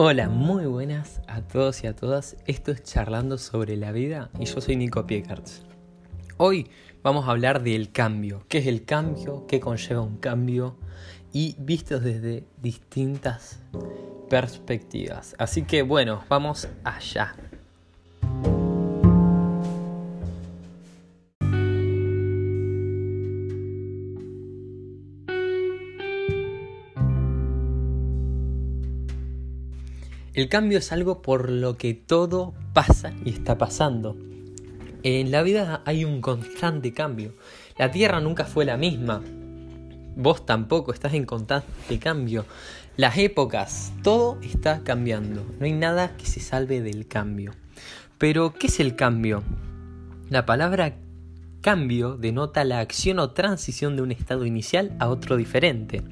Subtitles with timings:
[0.00, 2.36] Hola, muy buenas a todos y a todas.
[2.46, 5.64] Esto es Charlando sobre la vida y yo soy Nico Piecards.
[6.36, 6.70] Hoy
[7.02, 8.44] vamos a hablar del cambio.
[8.48, 9.44] ¿Qué es el cambio?
[9.48, 10.76] ¿Qué conlleva un cambio?
[11.32, 13.60] Y visto desde distintas
[14.30, 15.34] perspectivas.
[15.36, 17.34] Así que bueno, vamos allá.
[30.38, 34.16] El cambio es algo por lo que todo pasa y está pasando.
[35.02, 37.34] En la vida hay un constante cambio.
[37.76, 39.20] La Tierra nunca fue la misma.
[40.14, 42.44] Vos tampoco estás en constante cambio.
[42.96, 45.44] Las épocas, todo está cambiando.
[45.58, 47.50] No hay nada que se salve del cambio.
[48.16, 49.42] Pero, ¿qué es el cambio?
[50.30, 50.98] La palabra
[51.62, 56.04] cambio denota la acción o transición de un estado inicial a otro diferente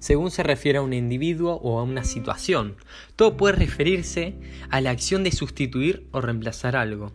[0.00, 2.74] según se refiere a un individuo o a una situación.
[3.14, 4.34] Todo puede referirse
[4.70, 7.12] a la acción de sustituir o reemplazar algo.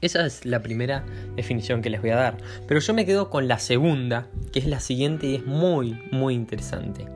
[0.00, 2.38] Esa es la primera definición que les voy a dar.
[2.66, 6.34] Pero yo me quedo con la segunda, que es la siguiente y es muy, muy
[6.34, 7.06] interesante.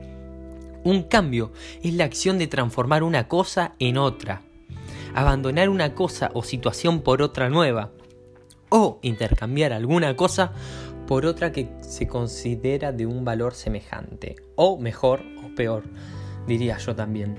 [0.85, 4.43] Un cambio es la acción de transformar una cosa en otra.
[5.15, 7.93] Abandonar una cosa o situación por otra nueva.
[8.69, 10.53] O intercambiar alguna cosa
[11.13, 15.83] por otra que se considera de un valor semejante, o mejor o peor,
[16.47, 17.39] diría yo también.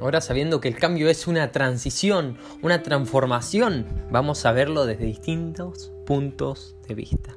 [0.00, 5.90] Ahora sabiendo que el cambio es una transición, una transformación, vamos a verlo desde distintos
[6.06, 7.36] puntos de vista.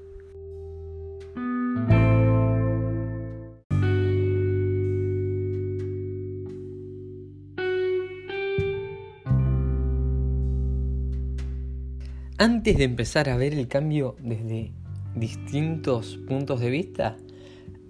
[12.38, 14.72] Antes de empezar a ver el cambio desde
[15.16, 17.18] distintos puntos de vista,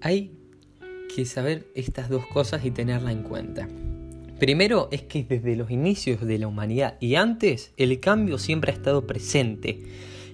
[0.00, 0.32] hay
[1.14, 3.68] que saber estas dos cosas y tenerla en cuenta.
[4.38, 8.74] Primero es que desde los inicios de la humanidad y antes el cambio siempre ha
[8.74, 9.80] estado presente.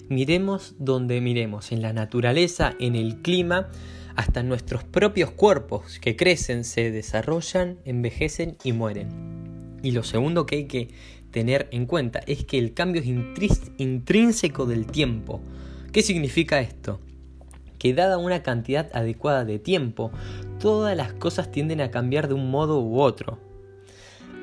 [0.09, 3.69] Miremos donde miremos, en la naturaleza, en el clima,
[4.15, 9.79] hasta nuestros propios cuerpos que crecen, se desarrollan, envejecen y mueren.
[9.83, 10.89] Y lo segundo que hay que
[11.31, 13.07] tener en cuenta es que el cambio es
[13.77, 15.41] intrínseco del tiempo.
[15.91, 17.01] ¿Qué significa esto?
[17.77, 20.11] Que dada una cantidad adecuada de tiempo,
[20.59, 23.39] todas las cosas tienden a cambiar de un modo u otro.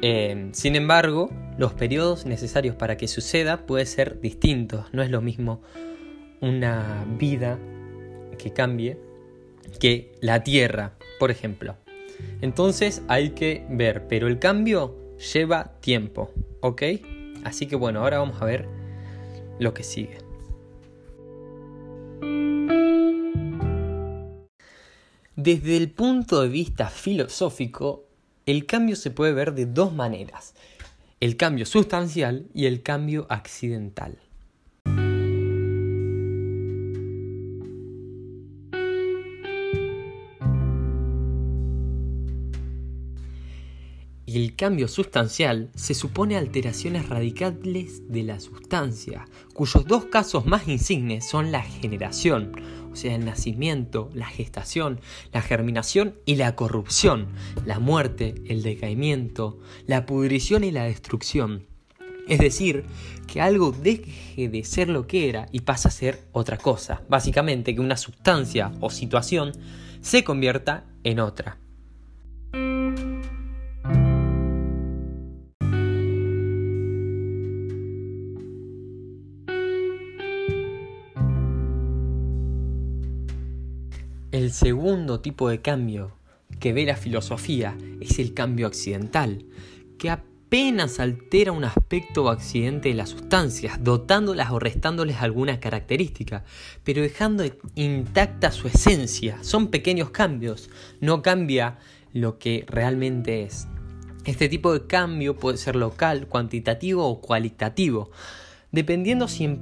[0.03, 4.87] Eh, sin embargo, los periodos necesarios para que suceda pueden ser distintos.
[4.93, 5.63] No es lo mismo
[6.41, 7.59] una vida
[8.37, 8.99] que cambie
[9.81, 11.77] que la Tierra, por ejemplo.
[12.43, 16.83] Entonces hay que ver, pero el cambio lleva tiempo, ¿ok?
[17.45, 18.69] Así que bueno, ahora vamos a ver
[19.59, 20.28] lo que sigue.
[25.49, 28.05] Desde el punto de vista filosófico,
[28.45, 30.53] el cambio se puede ver de dos maneras,
[31.21, 34.19] el cambio sustancial y el cambio accidental.
[44.27, 51.27] El cambio sustancial se supone alteraciones radicales de la sustancia, cuyos dos casos más insignes
[51.27, 52.53] son la generación,
[52.99, 55.01] sea, el nacimiento, la gestación,
[55.33, 57.29] la germinación y la corrupción,
[57.65, 61.67] la muerte, el decaimiento, la pudrición y la destrucción.
[62.29, 62.85] Es decir,
[63.27, 67.03] que algo deje de ser lo que era y pasa a ser otra cosa.
[67.09, 69.53] Básicamente que una sustancia o situación
[70.03, 71.59] se convierta en otra.
[84.59, 86.11] Segundo tipo de cambio
[86.59, 89.45] que ve la filosofía es el cambio accidental,
[89.99, 96.45] que apenas altera un aspecto o accidente de las sustancias, dotándolas o restándoles alguna característica,
[96.83, 97.45] pero dejando
[97.77, 99.39] intacta su esencia.
[99.45, 100.71] Son pequeños cambios,
[101.01, 101.79] no cambia
[102.13, 103.69] lo que realmente es.
[104.25, 108.11] Este tipo de cambio puede ser local, cuantitativo o cualitativo,
[108.73, 109.57] dependiendo si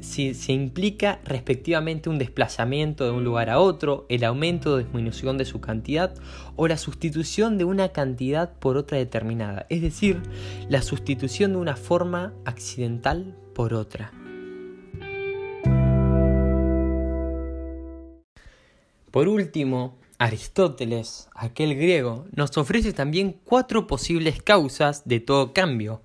[0.00, 5.38] si se implica respectivamente un desplazamiento de un lugar a otro, el aumento o disminución
[5.38, 6.14] de su cantidad
[6.56, 10.22] o la sustitución de una cantidad por otra determinada, es decir,
[10.68, 14.12] la sustitución de una forma accidental por otra.
[19.10, 26.02] Por último, Aristóteles, aquel griego, nos ofrece también cuatro posibles causas de todo cambio.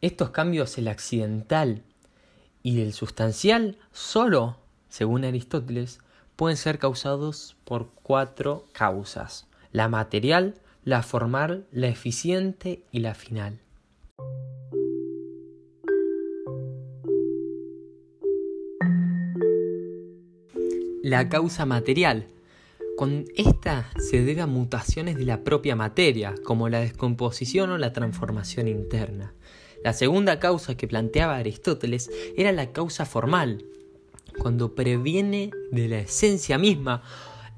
[0.00, 1.84] Estos cambios, el accidental,
[2.62, 4.56] y el sustancial solo,
[4.88, 6.00] según Aristóteles,
[6.36, 9.46] pueden ser causados por cuatro causas.
[9.72, 10.54] La material,
[10.84, 13.60] la formal, la eficiente y la final.
[21.02, 22.26] La causa material.
[22.96, 27.94] Con esta se debe a mutaciones de la propia materia, como la descomposición o la
[27.94, 29.32] transformación interna.
[29.82, 33.64] La segunda causa que planteaba Aristóteles era la causa formal,
[34.38, 37.02] cuando previene de la esencia misma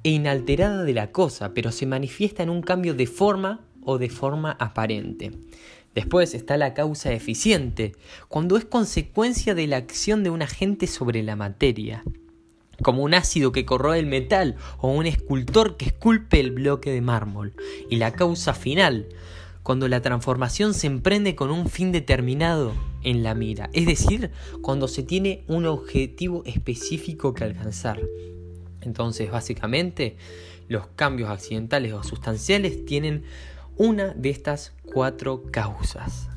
[0.05, 4.09] e inalterada de la cosa, pero se manifiesta en un cambio de forma o de
[4.09, 5.33] forma aparente.
[5.95, 7.93] Después está la causa eficiente,
[8.29, 12.03] cuando es consecuencia de la acción de un agente sobre la materia,
[12.83, 17.01] como un ácido que corroe el metal o un escultor que esculpe el bloque de
[17.01, 17.53] mármol.
[17.91, 19.07] Y la causa final,
[19.63, 22.73] cuando la transformación se emprende con un fin determinado
[23.03, 24.31] en la mira, es decir,
[24.61, 28.01] cuando se tiene un objetivo específico que alcanzar.
[28.81, 30.17] Entonces, básicamente,
[30.69, 33.25] los cambios accidentales o sustanciales tienen
[33.77, 36.29] una de estas cuatro causas.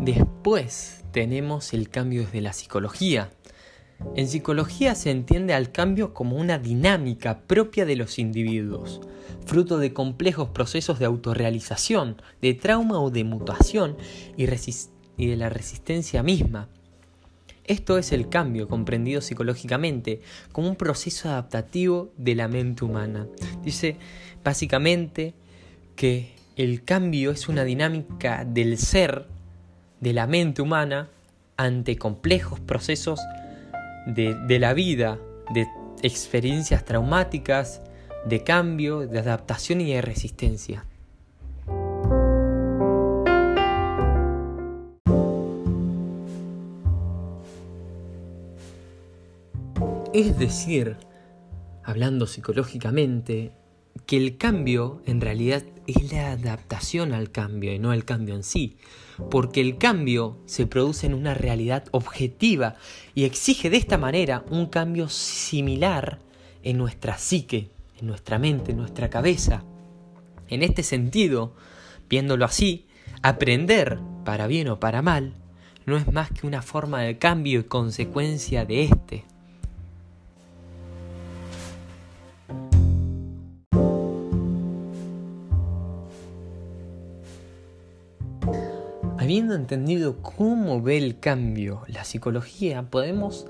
[0.00, 3.30] Después tenemos el cambio desde la psicología.
[4.14, 9.00] En psicología se entiende al cambio como una dinámica propia de los individuos,
[9.46, 13.96] fruto de complejos procesos de autorrealización, de trauma o de mutación
[14.36, 16.68] y, de la resistencia misma.
[17.64, 20.20] Esto es el cambio comprendido psicológicamente
[20.52, 23.26] como un proceso adaptativo de la mente humana.
[23.64, 23.96] Dice
[24.44, 25.34] básicamente
[25.96, 29.26] que el cambio es una dinámica del ser,
[30.00, 31.08] de la mente humana,
[31.56, 33.18] ante complejos procesos
[34.06, 35.18] de, la vida,
[35.52, 35.66] de
[36.02, 37.82] experiencias traumáticas,
[38.24, 40.84] de cambio, de adaptación y de resistencia.
[50.14, 50.96] Es decir,
[51.84, 53.52] hablando psicológicamente,
[54.06, 58.44] que el cambio en realidad es la adaptación al cambio y no el cambio en
[58.44, 58.76] sí,
[59.30, 62.76] porque el cambio se produce en una realidad objetiva
[63.14, 66.20] y exige de esta manera un cambio similar
[66.62, 67.70] en nuestra psique,
[68.00, 69.64] en nuestra mente, en nuestra cabeza.
[70.48, 71.54] En este sentido,
[72.08, 72.86] viéndolo así,
[73.22, 75.34] aprender, para bien o para mal,
[75.86, 79.24] no es más que una forma de cambio y consecuencia de este.
[89.36, 93.46] Habiendo entendido cómo ve el cambio la psicología, podemos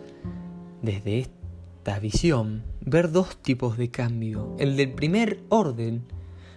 [0.83, 4.57] desde esta visión ver dos tipos de cambio.
[4.59, 6.03] El del primer orden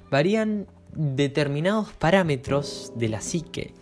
[0.09, 0.65] varían
[0.95, 3.75] determinados parámetros de la psique.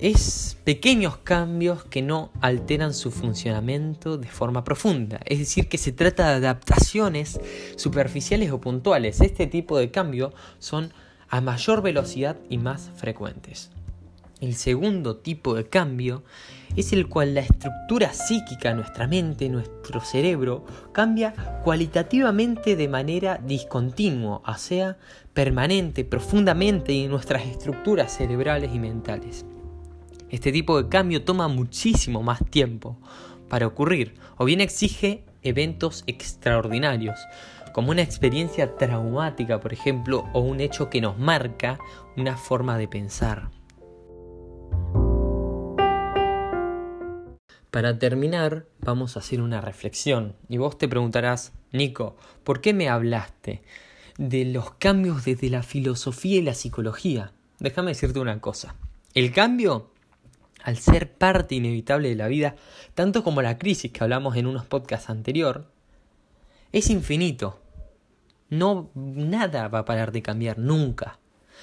[0.00, 5.18] Es pequeños cambios que no alteran su funcionamiento de forma profunda.
[5.24, 7.40] Es decir, que se trata de adaptaciones
[7.76, 9.22] superficiales o puntuales.
[9.22, 10.92] Este tipo de cambio son
[11.30, 13.70] a mayor velocidad y más frecuentes.
[14.40, 16.22] El segundo tipo de cambio
[16.76, 24.40] es el cual la estructura psíquica, nuestra mente, nuestro cerebro, cambia cualitativamente de manera discontinua,
[24.46, 24.96] o sea,
[25.34, 29.44] permanente, profundamente en nuestras estructuras cerebrales y mentales.
[30.30, 32.96] Este tipo de cambio toma muchísimo más tiempo
[33.48, 37.18] para ocurrir, o bien exige eventos extraordinarios,
[37.72, 41.80] como una experiencia traumática, por ejemplo, o un hecho que nos marca
[42.16, 43.57] una forma de pensar.
[47.70, 50.36] Para terminar, vamos a hacer una reflexión.
[50.48, 53.62] Y vos te preguntarás, Nico, ¿por qué me hablaste
[54.16, 57.32] de los cambios desde la filosofía y la psicología?
[57.58, 58.74] Déjame decirte una cosa.
[59.12, 59.92] El cambio,
[60.62, 62.56] al ser parte inevitable de la vida,
[62.94, 65.70] tanto como la crisis que hablamos en unos podcasts anterior,
[66.72, 67.60] es infinito.
[68.48, 71.18] No, nada va a parar de cambiar, nunca.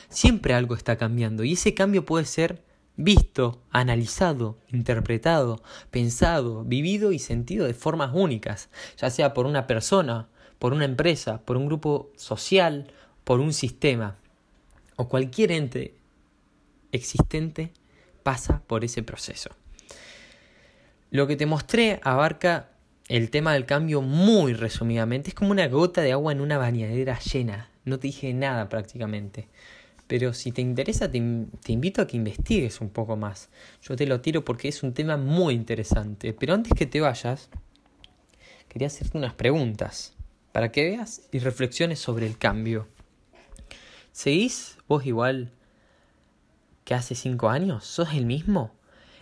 [0.10, 2.62] Siempre algo está cambiando y ese cambio puede ser
[2.98, 5.62] visto, analizado, interpretado,
[5.92, 10.28] pensado, vivido y sentido de formas únicas, ya sea por una persona,
[10.60, 12.92] por una empresa, por un grupo social,
[13.24, 14.18] por un sistema
[14.96, 15.96] o cualquier ente
[16.92, 17.72] existente
[18.24, 19.50] pasa por ese proceso.
[21.12, 22.70] Lo que te mostré abarca
[23.08, 25.30] el tema del cambio muy resumidamente.
[25.30, 27.70] Es como una gota de agua en una bañadera llena.
[27.84, 29.48] No te dije nada prácticamente.
[30.08, 33.50] Pero si te interesa, te, invito a que investigues un poco más.
[33.82, 36.34] Yo te lo tiro porque es un tema muy interesante.
[36.34, 37.50] Pero antes que te vayas,
[38.70, 40.14] quería hacerte unas preguntas
[40.52, 42.88] para que veas y reflexiones sobre el cambio.
[44.12, 45.52] ¿Seguís vos igual
[46.84, 47.84] que hace cinco años?
[47.86, 48.76] ¿Sos el mismo?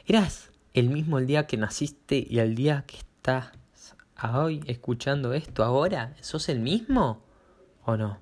[0.05, 3.53] ¿Eras el mismo el día que naciste y el día que estás
[4.21, 6.13] hoy escuchando esto ahora?
[6.19, 7.23] ¿Sos el mismo
[7.85, 8.19] o no?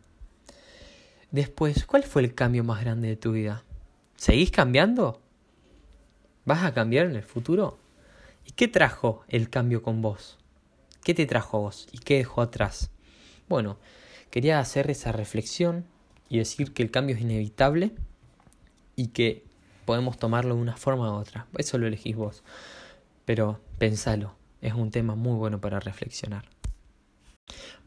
[1.31, 3.63] Después, ¿cuál fue el cambio más grande de tu vida?
[4.17, 5.21] ¿Seguís cambiando?
[6.43, 7.77] ¿Vas a cambiar en el futuro?
[8.45, 10.37] ¿Y qué trajo el cambio con vos?
[11.05, 12.91] ¿Qué te trajo vos y qué dejó atrás?
[13.47, 13.77] Bueno,
[14.29, 15.85] quería hacer esa reflexión
[16.27, 17.93] y decir que el cambio es inevitable
[18.97, 19.45] y que
[19.85, 21.47] podemos tomarlo de una forma u otra.
[21.57, 22.43] Eso lo elegís vos.
[23.23, 26.43] Pero pensalo, es un tema muy bueno para reflexionar.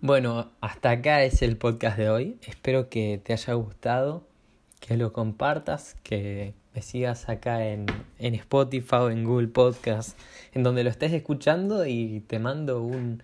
[0.04, 2.38] Bueno, hasta acá es el podcast de hoy.
[2.46, 4.28] Espero que te haya gustado,
[4.78, 7.86] que lo compartas, que me sigas acá en,
[8.18, 10.18] en Spotify o en Google Podcast,
[10.52, 13.22] en donde lo estés escuchando y te mando un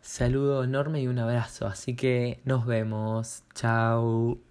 [0.00, 1.66] saludo enorme y un abrazo.
[1.66, 3.42] Así que nos vemos.
[3.54, 4.47] Chao.